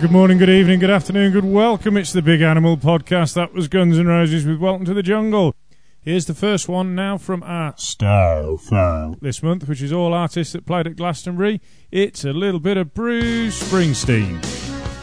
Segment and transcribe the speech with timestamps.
[0.00, 1.96] good morning, good evening, good afternoon, good welcome.
[1.96, 3.34] It's the Big Animal Podcast.
[3.34, 5.56] That was Guns N' Roses with Welcome to the Jungle.
[6.00, 10.52] Here's the first one now from our Style File this month, which is all artists
[10.52, 11.60] that played at Glastonbury.
[11.90, 14.44] It's a little bit of Bruce Springsteen.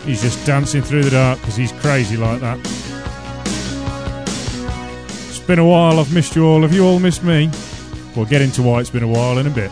[0.06, 2.60] He's just dancing through the dark because he's crazy like that.
[5.28, 6.62] It's been a while, I've missed you all.
[6.62, 7.52] Have you all missed me?
[8.16, 9.72] We'll get into why it's been a while in a bit.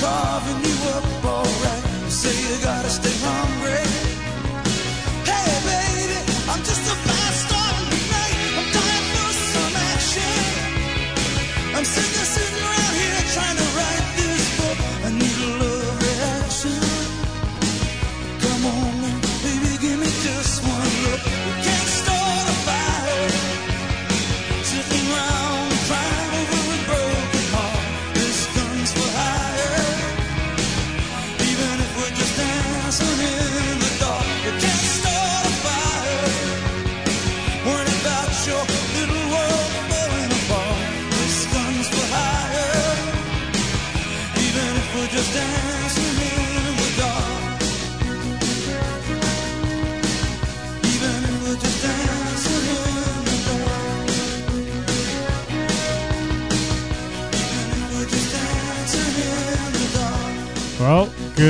[0.00, 1.82] carving you up alright.
[2.04, 3.67] You say you gotta stay hungry.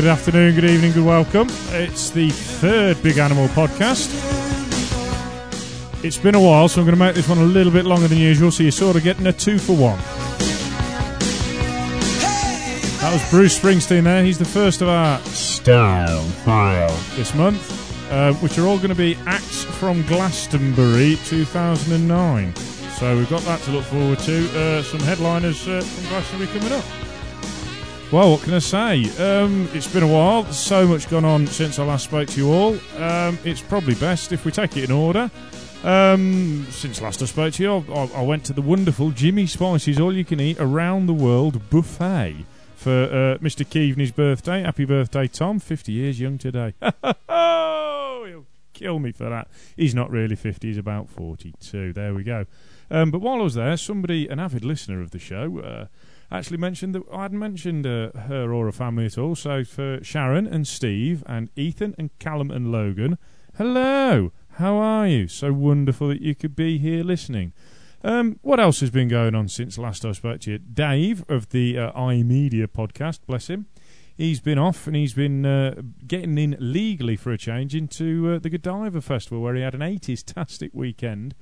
[0.01, 1.49] Good afternoon, good evening, good welcome.
[1.71, 4.09] It's the third Big Animal podcast.
[6.05, 8.07] It's been a while, so I'm going to make this one a little bit longer
[8.07, 9.99] than usual, so you're sort of getting a two for one.
[13.01, 14.23] That was Bruce Springsteen there.
[14.23, 18.95] He's the first of our style file this month, uh, which are all going to
[18.95, 22.55] be acts from Glastonbury 2009.
[22.55, 24.61] So we've got that to look forward to.
[24.61, 26.85] Uh, some headliners uh, from Glastonbury coming up.
[28.11, 29.05] Well, what can I say?
[29.19, 30.51] Um, it's been a while.
[30.51, 32.73] So much gone on since I last spoke to you all.
[32.97, 35.31] Um, it's probably best if we take it in order.
[35.85, 40.01] Um, since last I spoke to you, I, I went to the wonderful Jimmy Spice's
[40.01, 43.69] All You Can Eat Around the World buffet for uh, Mr.
[43.69, 44.63] Keaveney's birthday.
[44.63, 45.59] Happy birthday, Tom.
[45.59, 46.73] 50 years young today.
[47.29, 49.49] he'll kill me for that.
[49.77, 51.93] He's not really 50, he's about 42.
[51.93, 52.47] There we go.
[52.91, 55.87] Um, but while I was there, somebody, an avid listener of the show, uh,
[56.31, 59.35] actually mentioned that I hadn't mentioned uh, her or her family at all.
[59.35, 63.19] So for Sharon and Steve and Ethan and Callum and Logan,
[63.57, 65.29] hello, how are you?
[65.29, 67.53] So wonderful that you could be here listening.
[68.05, 70.59] Um, what else has been going on since last I spoke to you?
[70.59, 73.67] Dave of the uh, iMedia podcast, bless him.
[74.17, 78.39] He's been off and he's been uh, getting in legally for a change into uh,
[78.39, 81.35] the Godiva Festival, where he had an 80s-tastic weekend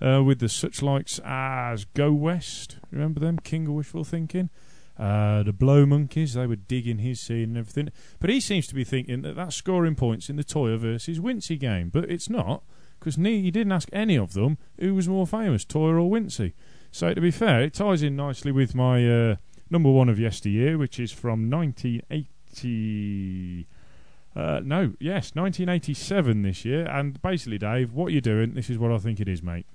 [0.00, 2.78] uh, with the such likes as Go West.
[2.90, 3.38] Remember them?
[3.38, 4.50] King of Wishful Thinking.
[4.98, 7.90] Uh, the Blow Monkeys, they were digging his scene and everything.
[8.18, 11.58] But he seems to be thinking that that's scoring points in the Toyah versus Wincy
[11.58, 11.88] game.
[11.88, 12.62] But it's not,
[12.98, 16.52] because he didn't ask any of them who was more famous, Toyah or Wincy.
[16.92, 19.36] So to be fair, it ties in nicely with my uh,
[19.70, 23.66] number one of yesteryear, which is from 1980.
[24.36, 26.86] Uh, no, yes, 1987 this year.
[26.86, 29.66] And basically, Dave, what you're doing, this is what I think it is, mate.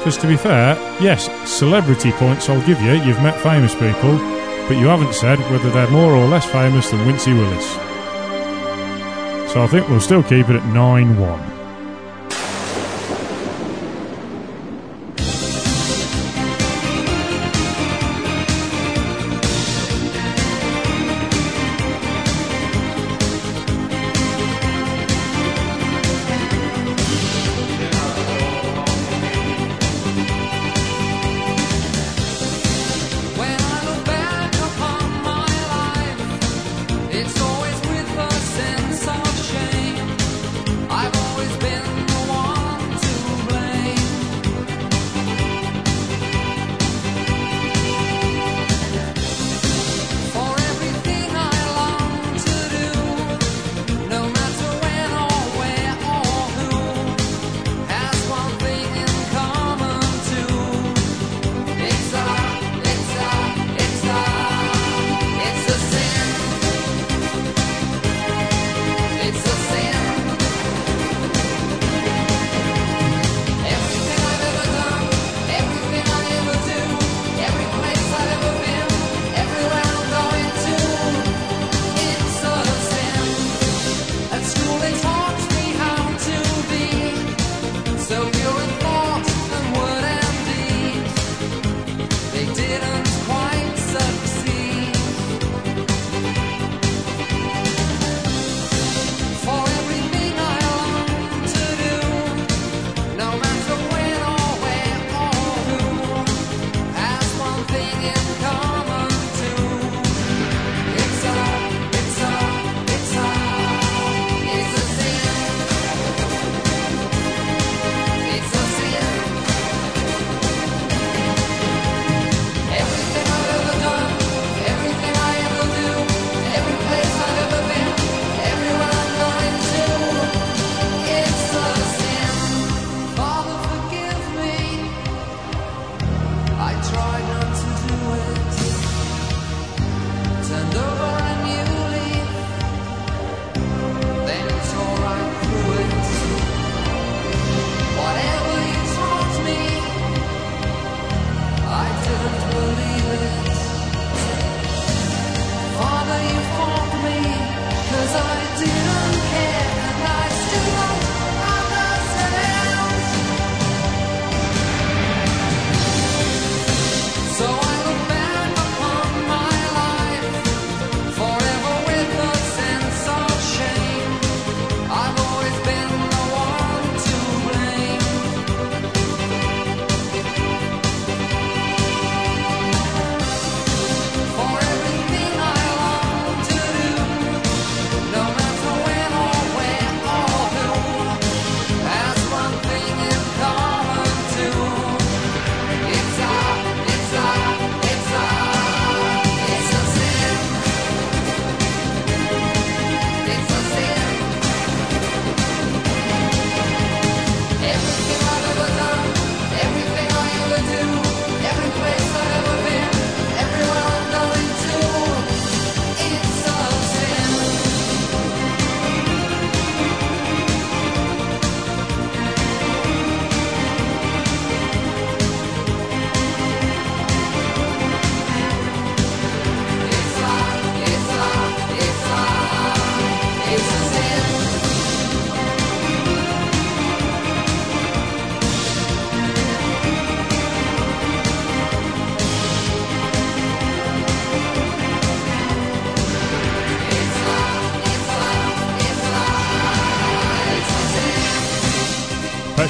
[0.00, 2.92] Because to be fair, yes, celebrity points I'll give you.
[2.92, 4.16] You've met famous people,
[4.66, 7.70] but you haven't said whether they're more or less famous than Wincy Willis.
[9.52, 11.49] So I think we'll still keep it at 9 1.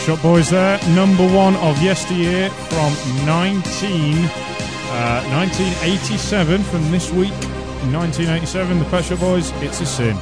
[0.00, 2.92] Shop Boys there, number one of yesteryear from
[3.26, 7.33] 19, uh, 1987 from this week.
[7.92, 10.16] 1987, the Pet Shop Boys, It's a Sin.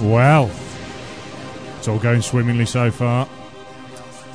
[0.00, 0.50] Well,
[1.78, 3.26] it's all going swimmingly so far.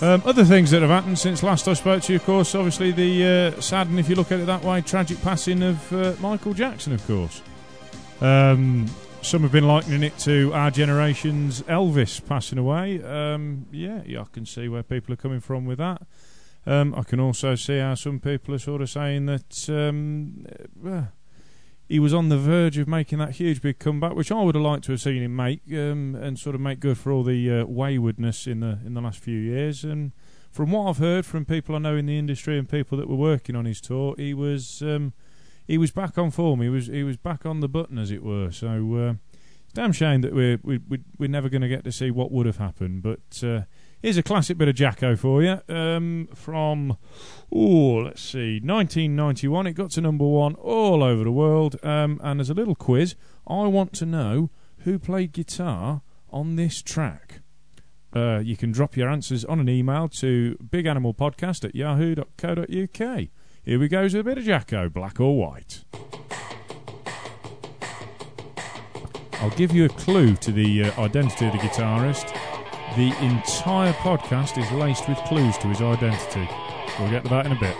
[0.01, 2.91] Um, other things that have happened since last I spoke to you, of course, obviously
[2.91, 6.13] the uh, sad, and if you look at it that way, tragic passing of uh,
[6.19, 7.41] Michael Jackson, of course.
[8.19, 8.87] Um,
[9.27, 13.03] some have been likening it to our generation's Elvis passing away.
[13.03, 16.03] Um, yeah, yeah, I can see where people are coming from with that.
[16.65, 20.45] Um, I can also see how some people are sort of saying that um,
[20.87, 21.01] uh,
[21.89, 24.63] he was on the verge of making that huge big comeback, which I would have
[24.63, 27.51] liked to have seen him make, um, and sort of make good for all the
[27.51, 29.83] uh, waywardness in the in the last few years.
[29.83, 30.13] And
[30.53, 33.17] from what I've heard from people I know in the industry and people that were
[33.17, 35.11] working on his tour, he was um,
[35.67, 36.61] he was back on form.
[36.61, 38.51] He was he was back on the button, as it were.
[38.51, 39.13] So uh,
[39.63, 42.31] it's damn shame that we're we, we, we're never going to get to see what
[42.31, 43.03] would have happened.
[43.03, 43.61] But uh,
[44.01, 46.97] here's a classic bit of Jacko for you um, from
[47.51, 49.67] oh let's see 1991.
[49.67, 51.75] It got to number one all over the world.
[51.83, 56.81] Um, and as a little quiz, I want to know who played guitar on this
[56.81, 57.41] track.
[58.15, 63.27] Uh, you can drop your answers on an email to biganimalpodcast at yahoo.co.uk.
[63.67, 65.83] Here we go with a bit of Jacko, black or white.
[69.41, 72.33] I'll give you a clue to the uh, identity of the guitarist.
[72.95, 76.47] The entire podcast is laced with clues to his identity.
[76.97, 77.75] We'll get to that in a bit.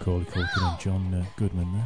[0.00, 1.84] Macaulay Culkin and John uh, Goodman there.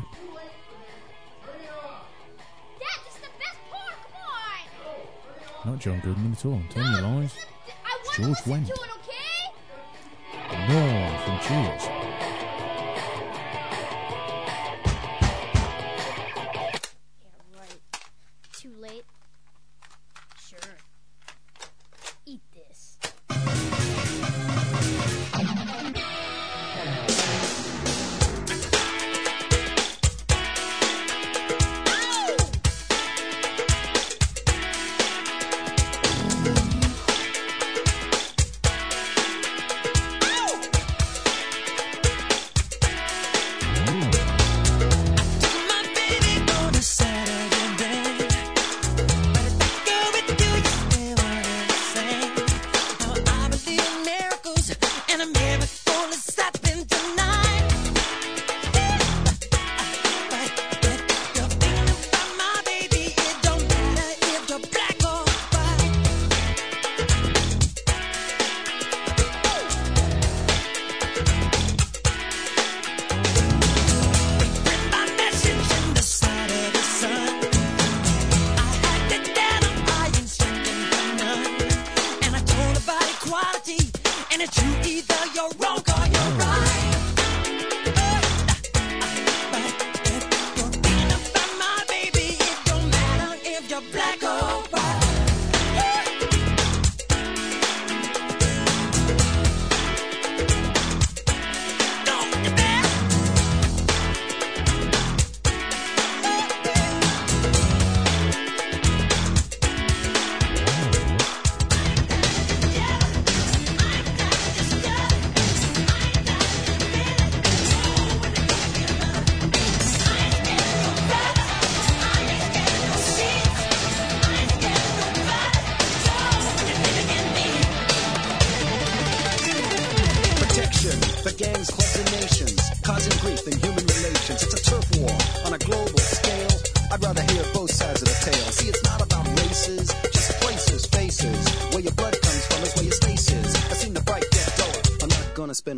[2.78, 3.98] Dad, this is the best part.
[4.12, 5.72] Come on.
[5.72, 6.54] Not John Goodman at all.
[6.54, 7.32] I'm telling you lies.
[7.34, 8.70] this is the- I want George Wendt.
[8.70, 9.42] okay?
[10.68, 11.93] Norm from Cheers.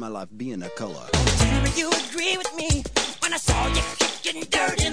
[0.06, 1.06] My life being a color.
[1.74, 2.84] You agree with me
[3.18, 4.85] when I saw you kicking dirt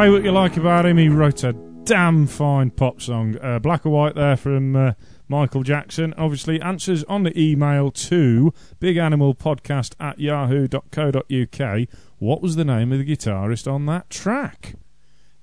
[0.00, 0.96] say what you like about him.
[0.96, 1.52] He wrote a
[1.84, 3.36] damn fine pop song.
[3.36, 4.92] Uh, Black or White there from uh,
[5.28, 6.14] Michael Jackson.
[6.16, 11.88] Obviously, answers on the email to biganimalpodcast at yahoo.co.uk.
[12.18, 14.76] What was the name of the guitarist on that track?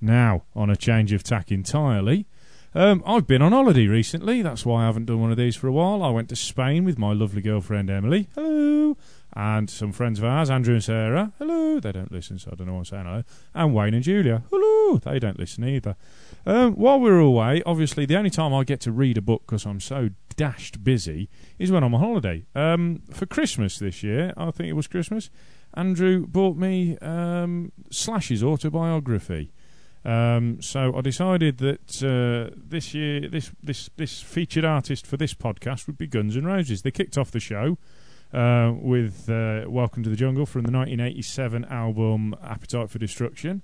[0.02, 2.26] Now, on a change of tack entirely,
[2.74, 4.42] um, I've been on holiday recently.
[4.42, 6.02] That's why I haven't done one of these for a while.
[6.02, 8.28] I went to Spain with my lovely girlfriend Emily.
[8.34, 8.98] Hello.
[9.40, 11.32] And some friends of ours, Andrew and Sarah.
[11.38, 11.80] Hello.
[11.80, 13.06] They don't listen, so I don't know what I'm saying.
[13.06, 13.24] Hello.
[13.54, 14.42] And Wayne and Julia.
[14.50, 14.98] Hello.
[14.98, 15.96] They don't listen either.
[16.48, 19.68] Um, while we're away, obviously, the only time I get to read a book because
[19.68, 22.48] I'm so dashed busy is when I'm on holiday.
[22.56, 25.30] Um, for Christmas this year, I think it was Christmas,
[25.76, 29.52] Andrew bought me um, Slash's autobiography.
[30.04, 35.36] Um, so I decided that uh, this year, this this this featured artist for this
[35.36, 36.82] podcast would be Guns N' Roses.
[36.82, 37.78] They kicked off the show
[38.34, 43.62] uh, with uh, "Welcome to the Jungle" from the 1987 album "Appetite for Destruction."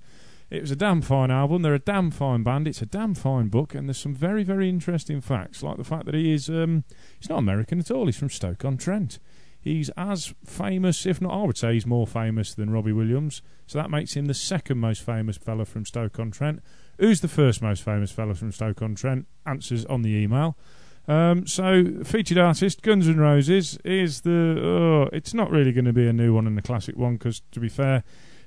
[0.50, 1.62] It was a damn fine album.
[1.62, 2.68] They're a damn fine band.
[2.68, 6.06] It's a damn fine book, and there's some very very interesting facts, like the fact
[6.06, 6.84] that he is um,
[7.30, 8.06] not American at all.
[8.06, 9.20] He's from Stoke on Trent.
[9.64, 13.42] He's as famous, if not, I would say he's more famous than Robbie Williams.
[13.66, 16.62] So that makes him the second most famous fella from Stoke on Trent.
[17.00, 19.26] Who's the first most famous fella from Stoke on Trent?
[19.46, 20.58] Answers on the email.
[21.08, 24.60] Um, so, featured artist Guns N' Roses is the.
[24.64, 27.42] Oh, it's not really going to be a new one and a classic one because,
[27.52, 28.04] to be fair,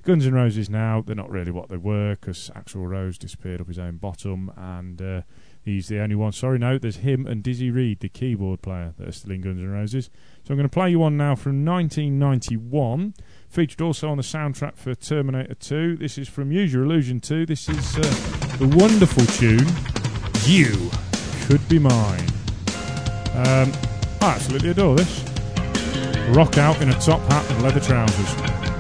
[0.07, 3.67] Guns N' Roses now they're not really what they were because Axl Rose disappeared up
[3.67, 5.23] his own bottom and uh,
[5.65, 6.31] he's the only one.
[6.31, 9.61] Sorry, no, there's him and Dizzy Reed, the keyboard player, that are still in Guns
[9.61, 10.09] N' Roses.
[10.45, 13.15] So I'm going to play you one now from 1991.
[13.49, 15.97] Featured also on the soundtrack for Terminator 2.
[15.97, 17.45] This is from Use Your Illusion 2.
[17.45, 18.03] This is uh,
[18.59, 19.67] the wonderful tune
[20.45, 20.89] You
[21.49, 22.46] Could Be Mine.
[23.37, 23.71] Um,
[24.23, 25.23] I absolutely adore this.
[26.31, 28.76] Rock out in a top hat and leather trousers.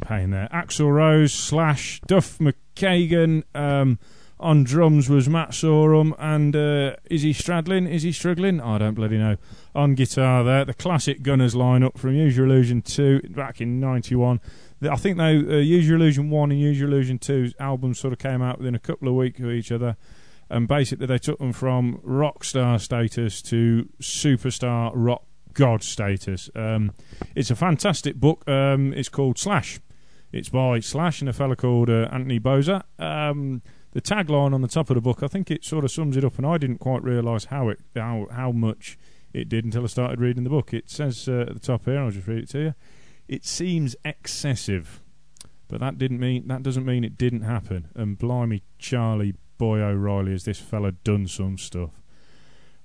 [0.00, 0.48] Pain there.
[0.52, 3.44] Axl Rose slash Duff McKagan.
[3.54, 3.98] Um,
[4.42, 7.88] on drums was Matt Sorum and uh, Izzy Stradlin?
[7.88, 8.60] Is he struggling?
[8.60, 9.36] I don't bloody know.
[9.74, 14.40] On guitar there, the classic Gunners lineup from Your Illusion 2 back in '91.
[14.82, 18.42] I think they uh, Your Illusion 1 and Your Illusion 2 albums sort of came
[18.42, 19.96] out within a couple of weeks of each other.
[20.50, 25.22] And basically, they took them from rock star status to superstar rock
[25.54, 26.50] god status.
[26.54, 26.92] Um,
[27.34, 28.48] it's a fantastic book.
[28.48, 29.80] Um, it's called Slash.
[30.32, 32.82] It's by Slash and a fella called uh, Anthony Bozza.
[32.98, 33.62] Um,
[33.92, 36.24] the tagline on the top of the book, I think it sort of sums it
[36.24, 38.98] up, and I didn't quite realise how it how how much
[39.32, 40.72] it did until I started reading the book.
[40.72, 42.74] It says uh, at the top here, I'll just read it to you.
[43.28, 45.02] It seems excessive,
[45.68, 47.88] but that didn't mean that doesn't mean it didn't happen.
[47.94, 52.00] And blimey, Charlie Boy O'Reilly, has this fella done some stuff?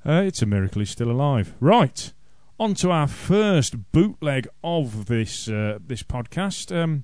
[0.06, 1.54] Uh, it's a miracle he's still alive.
[1.60, 2.14] Right,
[2.60, 6.76] on to our first bootleg of this uh, this podcast.
[6.76, 7.04] Um,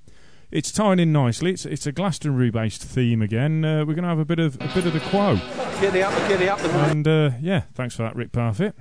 [0.52, 1.52] it's tying in nicely.
[1.52, 3.66] It's it's a Glastonbury-based theme again.
[3.66, 5.40] Uh, we're going to have a bit of a bit of the quo.
[5.80, 6.60] Giddy up, giddy up.
[6.64, 8.74] And uh, yeah, thanks for that, Rick Parfitt.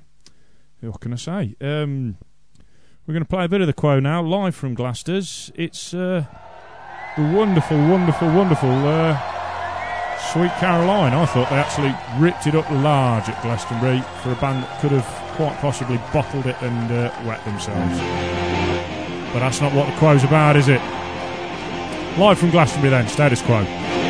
[0.80, 1.54] What can I say?
[1.60, 2.18] Um,
[3.06, 5.50] we're going to play a bit of the quo now, live from Glasters.
[5.54, 6.24] It's uh,
[7.16, 9.16] the wonderful, wonderful, wonderful uh,
[10.32, 11.12] Sweet Caroline.
[11.12, 14.92] I thought they actually ripped it up large at Glastonbury for a band that could
[14.92, 17.98] have quite possibly bottled it and uh, wet themselves.
[19.32, 20.80] But that's not what the quo's about, is it?
[22.16, 24.01] Live from Glastonbury then, status quo.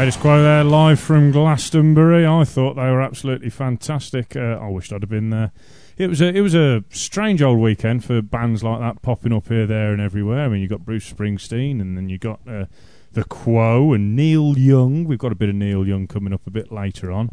[0.00, 2.26] Status Quo there, live from Glastonbury.
[2.26, 4.34] I thought they were absolutely fantastic.
[4.34, 5.52] Uh, I wished I'd have been there.
[5.98, 9.48] It was a it was a strange old weekend for bands like that popping up
[9.48, 10.46] here, there, and everywhere.
[10.46, 12.64] I mean, you got Bruce Springsteen, and then you got uh,
[13.12, 15.04] the Quo and Neil Young.
[15.04, 17.28] We've got a bit of Neil Young coming up a bit later on.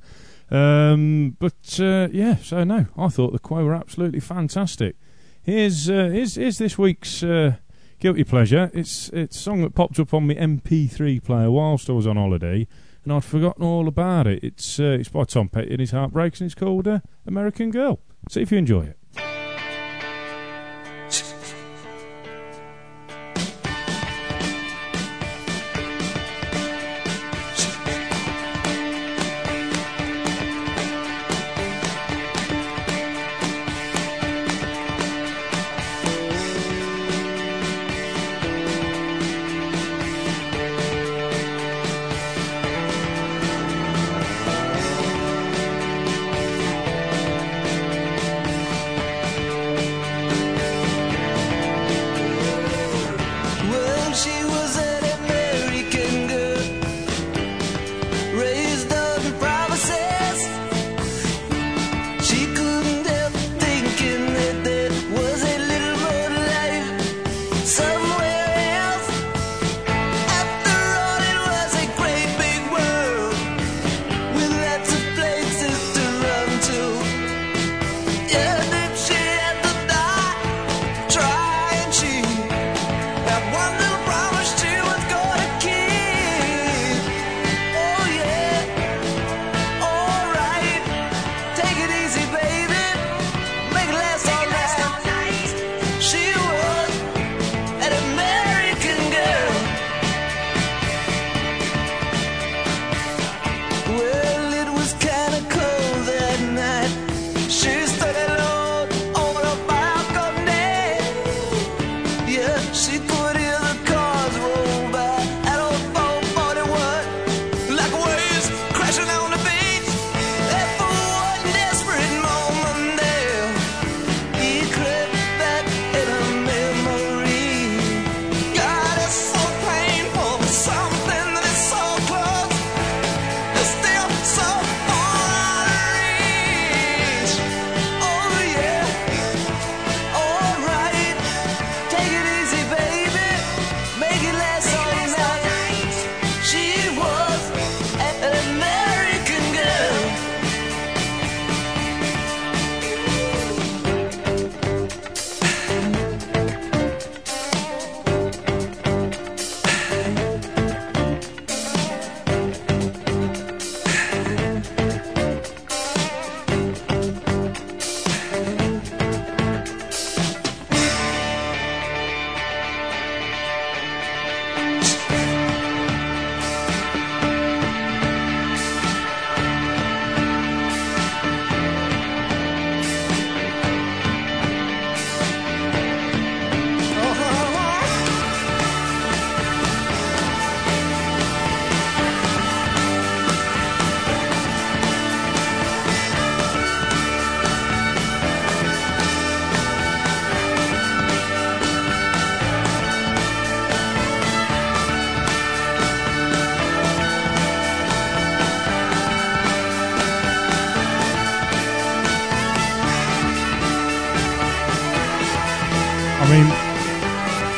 [0.52, 4.98] Um, but uh, yeah, so no, I thought the Quo were absolutely fantastic.
[5.42, 7.56] Here's uh, here's, here's this week's uh,
[8.00, 8.70] guilty pleasure.
[8.74, 12.18] It's it's a song that popped up on my MP3 player whilst I was on
[12.18, 12.68] holiday,
[13.04, 14.44] and I'd forgotten all about it.
[14.44, 18.00] It's uh, it's by Tom Petty and his Heartbreakers, and it's called uh, American Girl.
[18.30, 18.98] See if you enjoy it.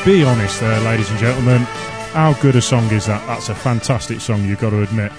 [0.09, 1.61] Be honest there, ladies and gentlemen.
[2.13, 3.23] How good a song is that?
[3.27, 5.11] That's a fantastic song, you've got to admit.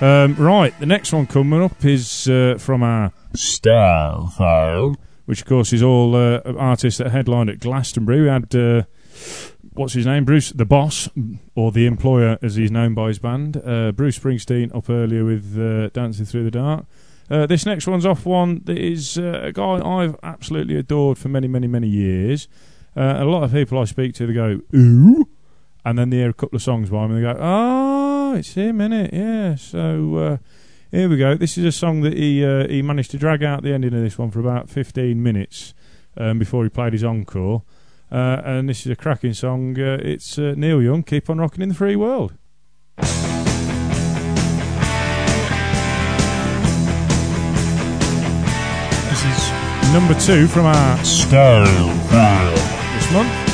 [0.00, 5.48] Um, right, the next one coming up is uh, from our Style File, which of
[5.48, 8.20] course is all uh, artists that headlined at Glastonbury.
[8.20, 8.84] We had, uh,
[9.72, 10.24] what's his name?
[10.24, 11.08] Bruce, the boss,
[11.56, 13.56] or the employer as he's known by his band.
[13.56, 16.86] Uh, Bruce Springsteen up earlier with uh, Dancing Through the Dark.
[17.28, 21.48] Uh, this next one's off one that is a guy I've absolutely adored for many,
[21.48, 22.46] many, many years.
[22.96, 25.28] Uh, a lot of people I speak to, they go, ooh,
[25.84, 28.54] and then they hear a couple of songs by him and they go, oh, it's
[28.54, 29.12] him, innit?
[29.12, 29.54] Yeah.
[29.54, 30.36] So uh,
[30.90, 31.36] here we go.
[31.36, 34.02] This is a song that he uh, he managed to drag out the ending of
[34.02, 35.74] this one for about 15 minutes
[36.16, 37.62] um, before he played his encore.
[38.10, 39.78] Uh, and this is a cracking song.
[39.78, 42.34] Uh, it's Neil Young, Keep on Rocking in the Free World.
[42.96, 43.14] This
[49.24, 50.96] is number two from our
[52.10, 52.69] File
[53.10, 53.49] this month.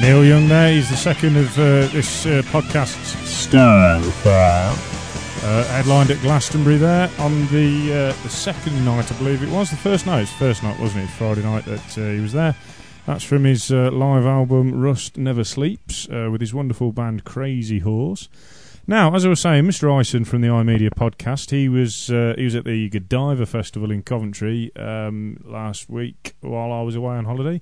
[0.00, 0.72] Neil Young there.
[0.72, 4.00] He's the second of uh, this uh, podcast's Star
[5.44, 9.70] uh, headlined at Glastonbury there on the uh, the second night, I believe it was.
[9.70, 11.04] The first night, it was the first night, wasn't it?
[11.04, 12.54] It Friday night that uh, he was there.
[13.06, 17.80] That's from his uh, live album Rust Never Sleeps uh, with his wonderful band Crazy
[17.80, 18.28] Horse.
[18.86, 19.98] Now, as I was saying, Mr.
[20.00, 24.02] Ison from the iMedia podcast, he was uh, he was at the Godiva Festival in
[24.02, 27.60] Coventry um, last week while I was away on holiday.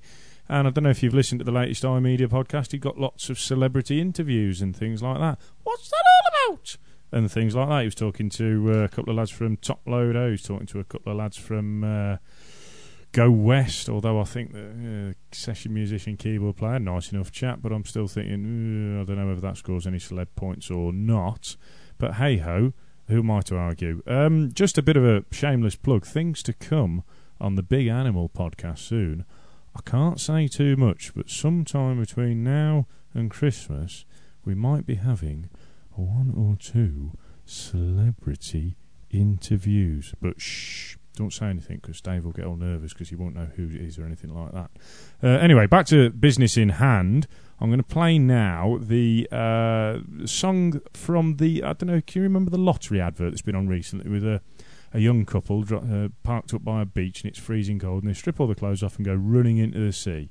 [0.49, 2.73] And I don't know if you've listened to the latest iMedia podcast.
[2.73, 5.39] He got lots of celebrity interviews and things like that.
[5.63, 6.77] What's that all about?
[7.11, 7.79] And things like that.
[7.79, 10.25] He was talking to uh, a couple of lads from Toploader.
[10.25, 12.17] He was talking to a couple of lads from uh,
[13.13, 13.87] Go West.
[13.87, 17.59] Although I think the uh, session musician, keyboard player, nice enough chap.
[17.61, 20.91] But I'm still thinking, "Uh, I don't know whether that scores any celeb points or
[20.91, 21.55] not.
[21.97, 22.73] But hey ho,
[23.07, 24.01] who am I to argue?
[24.07, 26.05] Um, just a bit of a shameless plug.
[26.05, 27.03] Things to come
[27.39, 29.23] on the Big Animal podcast soon.
[29.75, 34.05] I can't say too much, but sometime between now and Christmas,
[34.45, 35.49] we might be having
[35.91, 37.11] one or two
[37.45, 38.75] celebrity
[39.09, 40.13] interviews.
[40.21, 43.49] But shh, don't say anything because Dave will get all nervous because he won't know
[43.55, 44.71] who it is or anything like that.
[45.21, 47.27] Uh, anyway, back to business in hand.
[47.59, 51.63] I'm going to play now the uh, song from the.
[51.63, 52.01] I don't know.
[52.05, 54.41] Can you remember the lottery advert that's been on recently with a
[54.93, 58.13] a young couple uh, parked up by a beach and it's freezing cold and they
[58.15, 60.29] strip all the clothes off and go running into the sea.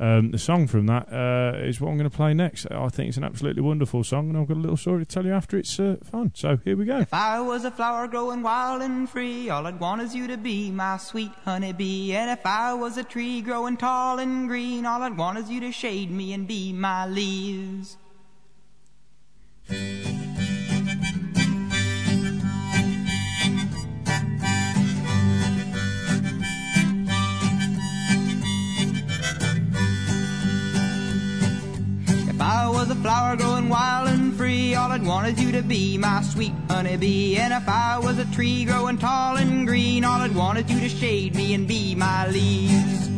[0.00, 2.66] Um, the song from that uh, is what I'm going to play next.
[2.68, 5.24] I think it's an absolutely wonderful song, and I've got a little story to tell
[5.24, 6.32] you after it's uh, fun.
[6.34, 6.98] So here we go.
[6.98, 10.36] If I was a flower growing wild and free, all I'd want is you to
[10.36, 12.14] be my sweet honeybee.
[12.14, 15.60] And if I was a tree growing tall and green, all I'd want is you
[15.60, 17.96] to shade me and be my leaves.
[33.02, 37.36] Flower growing wild and free, all I'd want is you to be my sweet honeybee.
[37.36, 40.78] And if I was a tree growing tall and green, all I'd want is you
[40.78, 43.08] to shade me and be my leaves.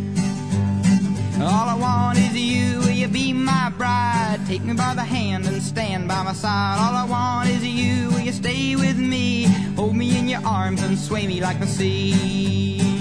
[1.39, 4.41] All I want is you, will you be my bride?
[4.47, 6.79] Take me by the hand and stand by my side.
[6.81, 9.45] All I want is you, will you stay with me?
[9.77, 12.94] Hold me in your arms and sway me like the sea.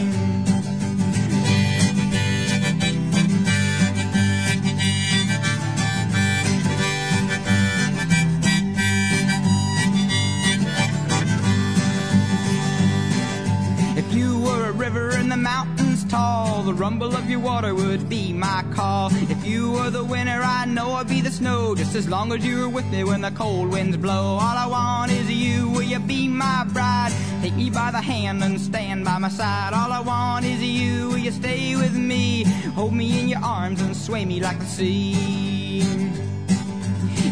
[15.44, 19.10] Mountains tall, the rumble of your water would be my call.
[19.30, 22.46] If you were the winter, I know I'd be the snow, just as long as
[22.46, 24.40] you were with me when the cold winds blow.
[24.42, 27.12] All I want is you, will you be my bride?
[27.42, 29.74] Take me by the hand and stand by my side.
[29.74, 32.46] All I want is you, will you stay with me?
[32.76, 36.23] Hold me in your arms and sway me like the sea.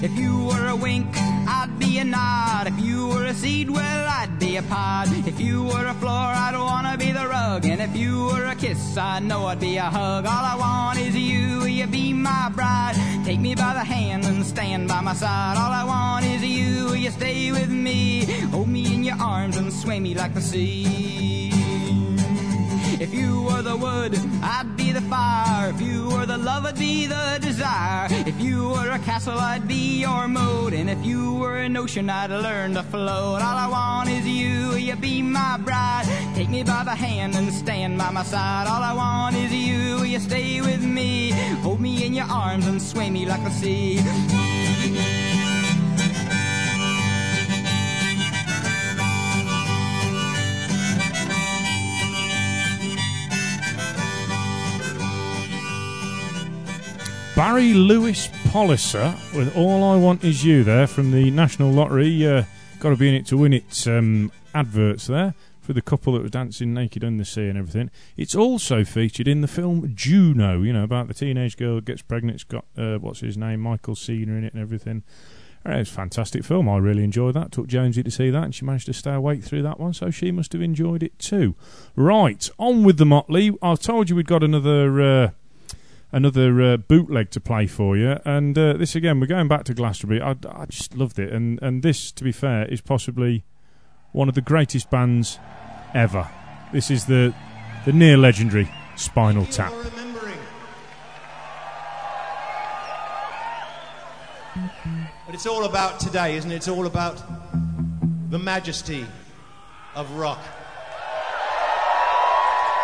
[0.04, 2.66] If you were a wink, I'd be a nod.
[2.66, 5.10] If you were a seed, well, I'd be a pod.
[5.28, 7.66] If you were a floor, I'd wanna be the rug.
[7.66, 10.26] And if you were a kiss, I know I'd be a hug.
[10.26, 12.96] All I want is you, will you be my bride?
[13.26, 15.58] Take me by the hand and stand by my side.
[15.58, 18.26] All I want is you, will you stay with me?
[18.50, 21.61] Hold me in your arms and sway me like the sea.
[23.02, 25.72] If you were the wood, I'd be the fire.
[25.72, 28.08] If you were the love, I'd be the desire.
[28.28, 30.74] If you were a castle, I'd be your moat.
[30.74, 33.42] And if you were an ocean, I'd learn to float.
[33.42, 36.06] All I want is you, you be my bride?
[36.36, 38.68] Take me by the hand and stand by my side.
[38.68, 41.32] All I want is you, you stay with me?
[41.64, 44.51] Hold me in your arms and sway me like the sea.
[57.36, 62.26] Barry Louis Polisar with All I Want Is You there from the National Lottery.
[62.28, 62.44] Uh,
[62.80, 66.24] Got to be in it to win it um, adverts there for the couple that
[66.24, 67.92] was dancing naked in the sea and everything.
[68.18, 72.02] It's also featured in the film Juno, you know, about the teenage girl that gets
[72.02, 72.36] pregnant.
[72.36, 75.04] It's got, uh, what's his name, Michael Cera in it and everything.
[75.64, 76.68] Uh, It's a fantastic film.
[76.68, 77.52] I really enjoyed that.
[77.52, 80.10] Took Jonesy to see that, and she managed to stay awake through that one, so
[80.10, 81.54] she must have enjoyed it too.
[81.96, 83.56] Right, on with the Motley.
[83.62, 85.30] I told you we'd got another uh,
[86.12, 89.74] another uh, bootleg to play for you, and uh, this again, we're going back to
[89.74, 90.22] Glastonbury.
[90.22, 93.44] I, I just loved it, and and this, to be fair, is possibly
[94.12, 95.40] one of the greatest bands
[95.94, 96.30] ever.
[96.74, 97.34] This is the
[97.86, 99.74] the near legendary Spinal Tap.
[105.26, 106.56] But it's all about today, isn't it?
[106.56, 107.24] It's all about
[108.30, 109.06] the majesty
[109.96, 110.40] of rock.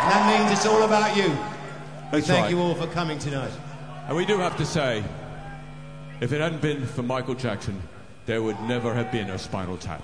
[0.01, 1.56] And that means it's all about you.
[2.11, 3.51] Thank you all for coming tonight.
[4.07, 5.03] And we do have to say,
[6.21, 7.81] if it hadn't been for Michael Jackson,
[8.25, 10.01] there would never have been a Spinal Tap.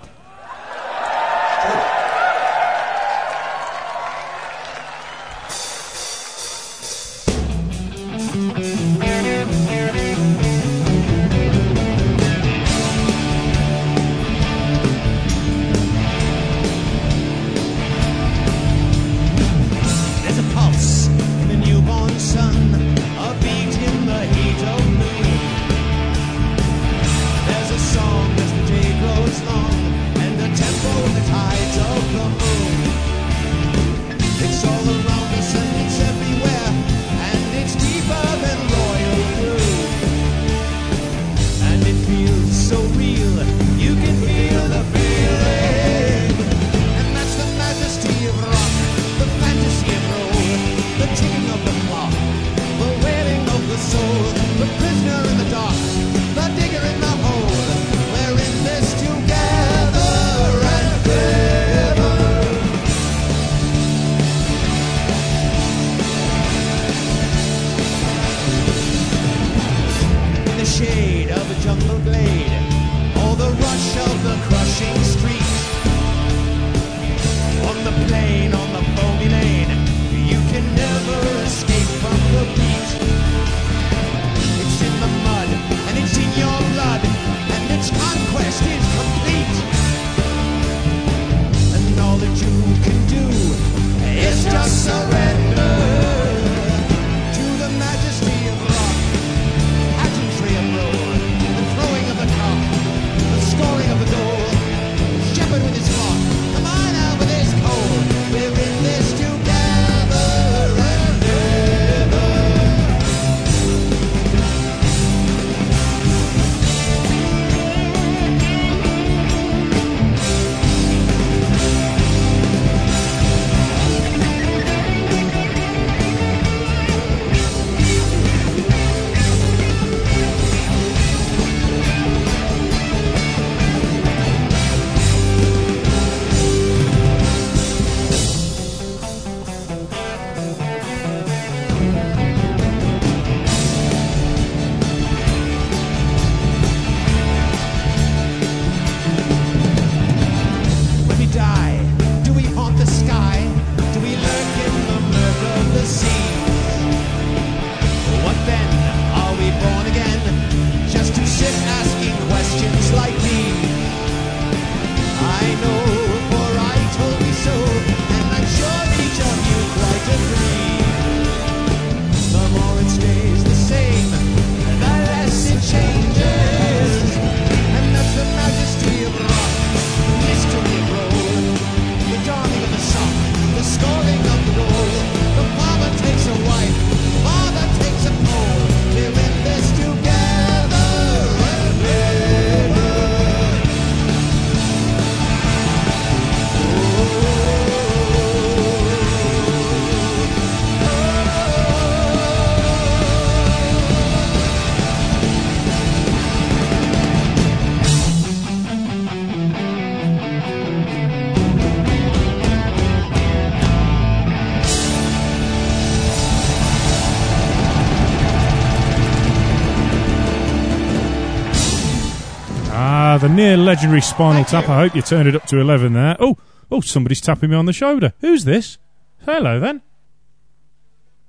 [223.58, 224.68] Near legendary Spinal Tap.
[224.68, 226.16] I hope you turned it up to 11 there.
[226.20, 226.38] Oh,
[226.72, 228.14] oh, somebody's tapping me on the shoulder.
[228.20, 228.80] Who's this?
[229.26, 229.84] Hello then.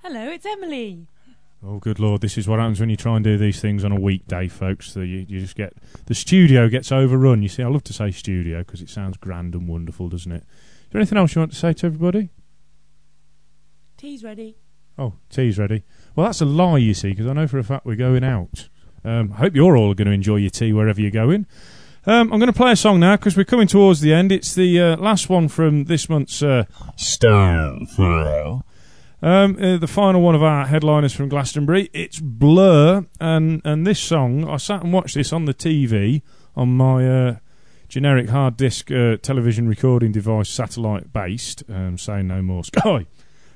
[0.02, 1.06] Hello, it's Emily.
[1.62, 2.20] Oh, good lord!
[2.20, 4.92] This is what happens when you try and do these things on a weekday, folks.
[4.92, 5.74] So you, you just get
[6.06, 7.42] the studio gets overrun.
[7.42, 10.42] You see, I love to say studio because it sounds grand and wonderful, doesn't it?
[10.42, 12.30] Is there anything else you want to say to everybody?
[13.96, 14.56] Tea's ready.
[14.98, 15.84] Oh, tea's ready.
[16.16, 18.68] Well, that's a lie, you see, because I know for a fact we're going out.
[19.04, 21.46] Um, I hope you're all going to enjoy your tea wherever you're going.
[22.06, 24.30] Um, I'm going to play a song now because we're coming towards the end.
[24.30, 26.64] It's the uh, last one from this month's uh,
[26.96, 28.62] Stone Throw.
[29.22, 31.88] Um, uh, the final one of our headliners from Glastonbury.
[31.94, 36.20] It's Blur, and and this song I sat and watched this on the TV
[36.54, 37.36] on my uh,
[37.88, 41.62] generic hard disk uh, television recording device, satellite based.
[41.70, 43.06] Um, saying no more, Sky.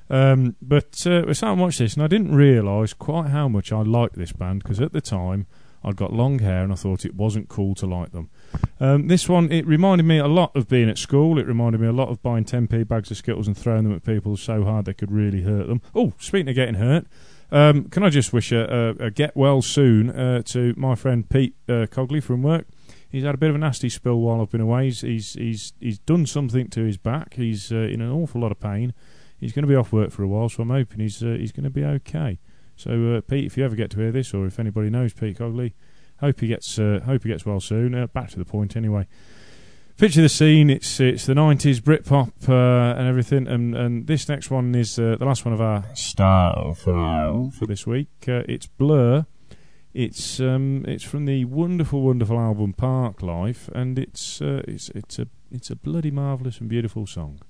[0.09, 3.73] Um, but uh, I sat and watched this, and I didn't realise quite how much
[3.73, 5.47] I liked this band because at the time
[5.85, 8.31] I'd got long hair and I thought it wasn't cool to like them.
[8.81, 11.39] Um, this one, it reminded me a lot of being at school.
[11.39, 14.05] It reminded me a lot of buying 10p bags of Skittles and throwing them at
[14.05, 15.83] people so hard they could really hurt them.
[15.95, 17.07] Oh, speaking of getting hurt,
[17.51, 21.29] Um, can I just wish a, a, a get well soon uh, to my friend
[21.29, 22.67] Pete uh, Cogley from work?
[23.09, 24.85] He's had a bit of a nasty spill while I've been away.
[24.85, 27.35] He's he's he's, he's done something to his back.
[27.35, 28.93] He's uh, in an awful lot of pain.
[29.39, 31.53] He's going to be off work for a while, so I'm hoping he's uh, he's
[31.53, 32.39] going to be okay.
[32.77, 35.39] So uh, Pete, if you ever get to hear this, or if anybody knows Pete
[35.39, 35.73] Cogley,
[36.21, 37.95] hope he gets uh, hope he gets well soon.
[37.95, 39.07] Uh, back to the point, anyway.
[39.97, 40.71] Picture the scene.
[40.71, 45.17] It's it's the nineties Britpop uh, and everything, and and this next one is uh,
[45.19, 48.09] the last one of our style file for this week.
[48.29, 49.27] Uh, it's Blur.
[49.95, 55.27] It's um it's from the wonderful wonderful album Parklife, and it's uh, it's it's a
[55.51, 57.41] it's a bloody marvelous and beautiful song.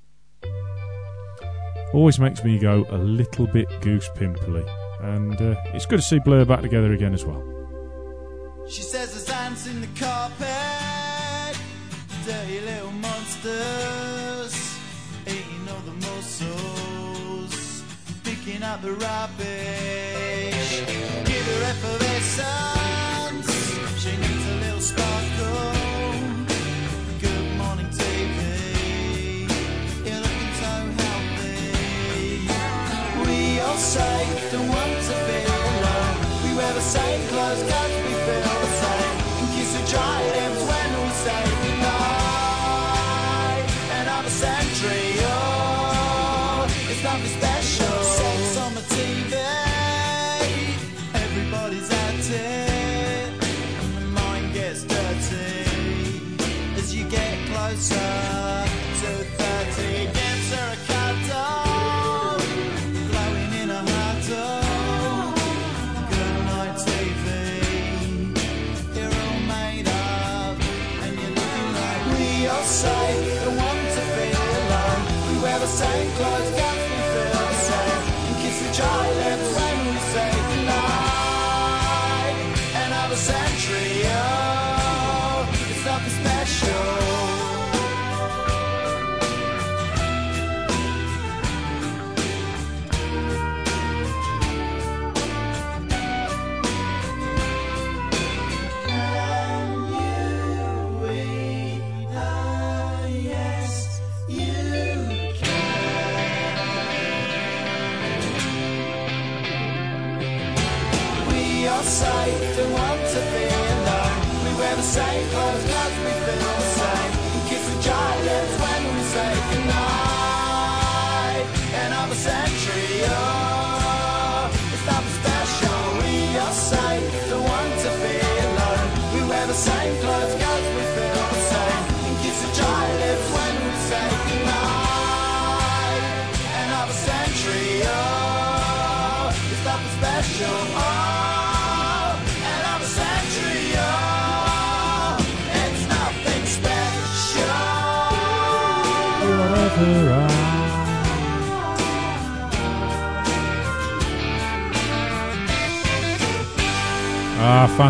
[1.93, 4.65] Always makes me go a little bit goose pimply,
[5.03, 7.58] and uh, it's good to see Blur back together again as well.
[8.71, 11.59] She says there's ants in the carpet,
[12.27, 14.79] dirty little monsters,
[15.27, 17.83] eating all the muscles,
[18.25, 20.83] picking up the rubbish.
[21.25, 22.78] Give her effervescence,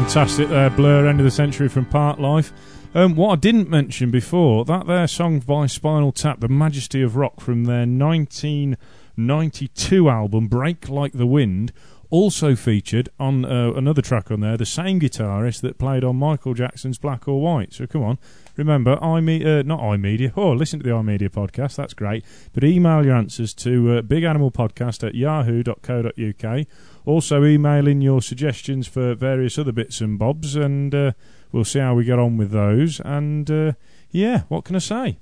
[0.09, 2.51] fantastic there, Blur, End of the Century from Parklife.
[2.95, 7.15] Um, what I didn't mention before, that there song by Spinal Tap, The Majesty of
[7.15, 11.75] Rock, from their 1992 album, Break Like the Wind,
[12.09, 16.55] also featured on uh, another track on there, the same guitarist that played on Michael
[16.55, 17.75] Jackson's Black or White.
[17.75, 18.19] So come on,
[18.59, 22.25] remember, iMe- uh, not iMedia, oh, listen to the iMedia podcast, that's great.
[22.53, 26.67] But email your answers to uh, biganimalpodcast at yahoo.co.uk.
[27.07, 31.13] Also, email in your suggestions for various other bits and bobs, and uh,
[31.53, 33.01] we'll see how we get on with those.
[33.01, 33.73] And uh,
[34.11, 35.19] yeah, what can I say?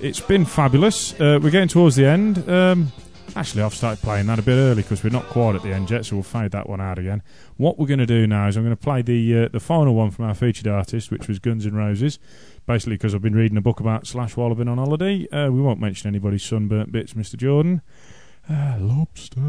[0.00, 1.18] It's been fabulous.
[1.18, 2.48] Uh, we're getting towards the end.
[2.48, 2.92] Um,
[3.36, 5.90] actually, I've started playing that a bit early because we're not quite at the end
[5.90, 7.22] yet, so we'll fade that one out again.
[7.56, 9.94] What we're going to do now is I'm going to play the uh, the final
[9.94, 12.18] one from our featured artist, which was Guns N' Roses.
[12.66, 15.26] Basically, because I've been reading a book about Slash while I've been on holiday.
[15.28, 17.36] Uh, we won't mention anybody's sunburnt bits, Mr.
[17.36, 17.82] Jordan.
[18.50, 19.40] Ah, lobster.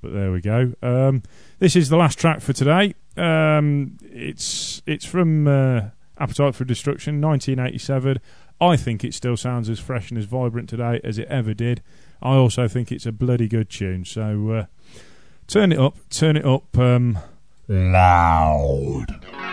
[0.00, 0.72] But there we go.
[0.82, 1.22] Um,
[1.58, 2.94] this is the last track for today.
[3.16, 8.20] Um, it's it's from uh, Appetite for Destruction, 1987.
[8.60, 11.82] I think it still sounds as fresh and as vibrant today as it ever did.
[12.24, 14.04] I also think it's a bloody good tune.
[14.06, 14.64] So uh,
[15.46, 17.18] turn it up, turn it up um,
[17.68, 19.43] loud.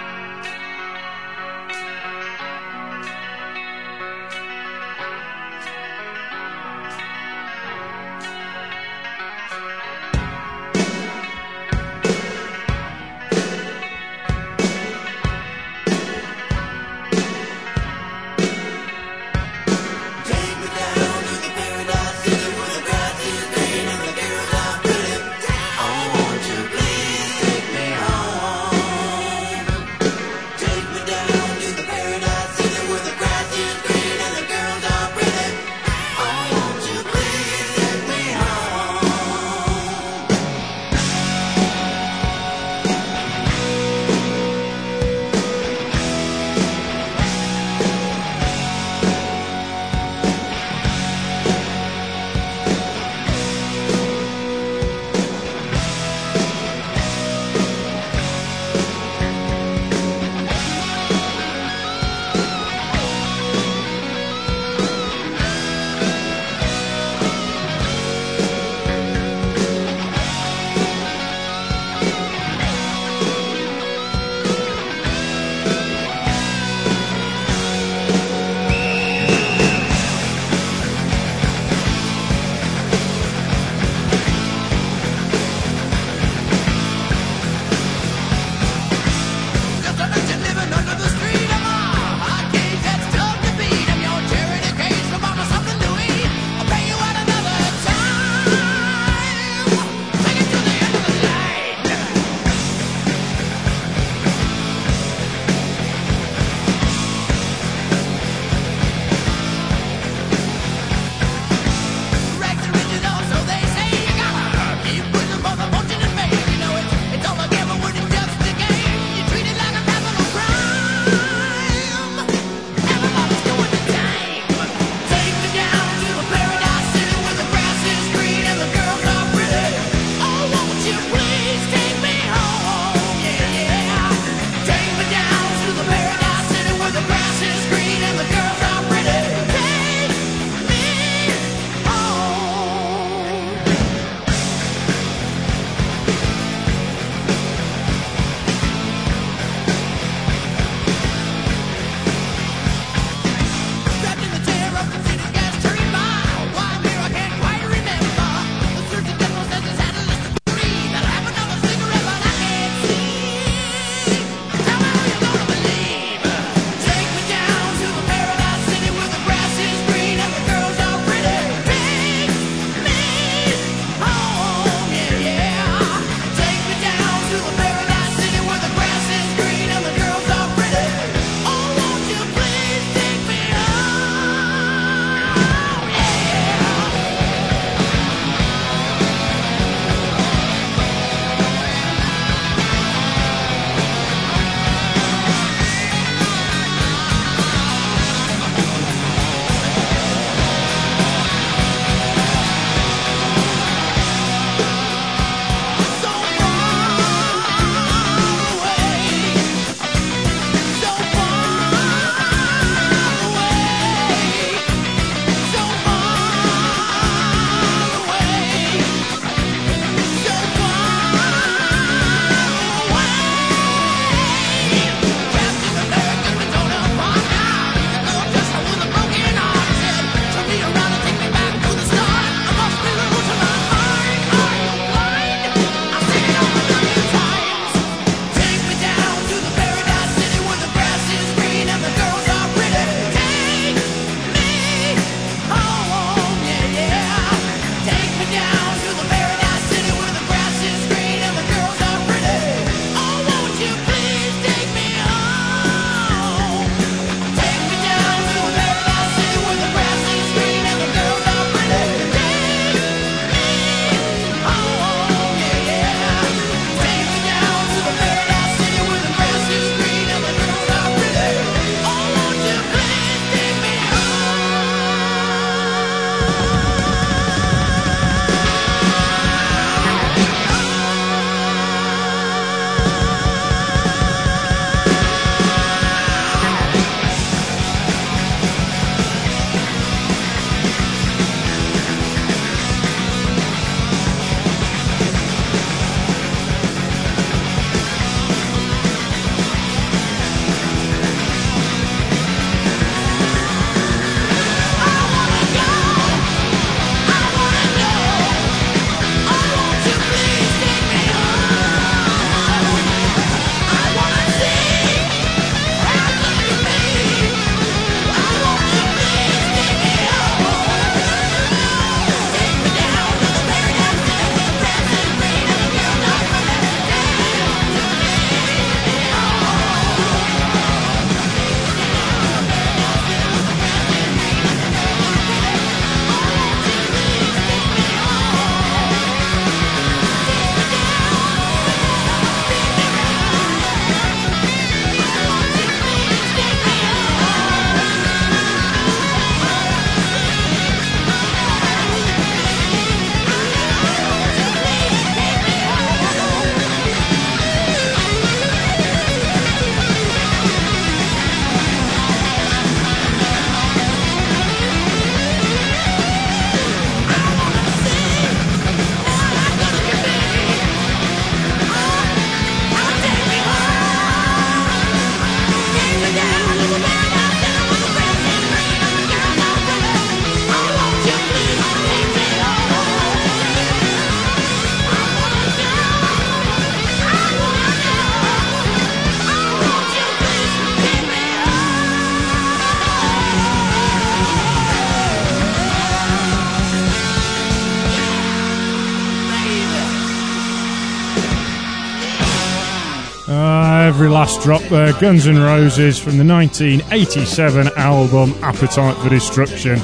[404.31, 404.93] Uh, every last drop there.
[404.99, 409.79] Guns N' Roses from the 1987 album Appetite for Destruction.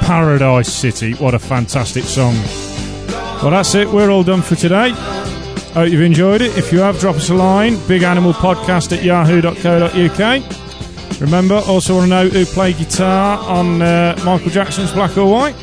[0.00, 1.14] Paradise City.
[1.14, 2.34] What a fantastic song.
[3.42, 3.88] Well, that's it.
[3.88, 4.90] We're all done for today.
[5.74, 6.56] Hope you've enjoyed it.
[6.56, 7.74] If you have, drop us a line.
[7.74, 11.20] Biganimalpodcast at yahoo.co.uk.
[11.20, 15.54] Remember, also want to know who played guitar on uh, Michael Jackson's Black or White.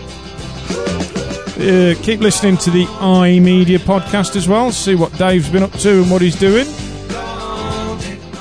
[1.57, 4.71] Uh, keep listening to the iMedia podcast as well.
[4.71, 6.65] See what Dave's been up to and what he's doing.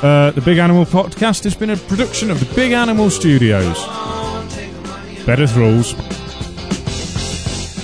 [0.03, 3.85] Uh, the Big Animal Podcast has been a production of the Big Animal Studios.
[5.25, 5.93] Better rules.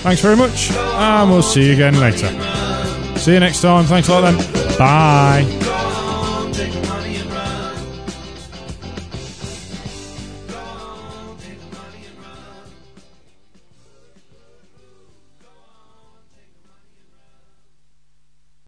[0.02, 2.28] Thanks very much, and we'll see you again later.
[3.18, 3.84] See you next time.
[3.84, 4.78] Thanks a lot then.
[4.78, 5.59] Bye.